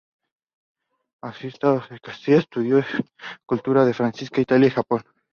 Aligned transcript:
Artista 1.21 1.67
autodidacta, 1.69 2.13
estudió 2.35 2.79
escultura 2.79 3.83
en 3.85 3.93
Francia, 3.93 4.27
Italia 4.35 4.65
y 4.65 4.71
Japón. 4.71 5.03